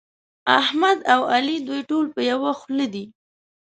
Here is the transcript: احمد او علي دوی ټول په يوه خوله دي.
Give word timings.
احمد 0.59 0.97
او 1.13 1.21
علي 1.33 1.57
دوی 1.67 1.81
ټول 1.89 2.05
په 2.15 2.21
يوه 2.31 2.51
خوله 2.59 2.85
دي. 2.93 3.05